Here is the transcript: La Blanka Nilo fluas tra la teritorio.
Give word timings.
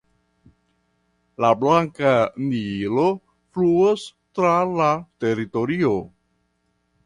La 1.45 1.51
Blanka 1.63 2.15
Nilo 2.47 3.05
fluas 3.59 4.09
tra 4.39 4.57
la 4.81 4.91
teritorio. 5.27 5.97